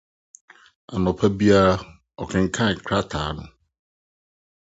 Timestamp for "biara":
1.37-1.73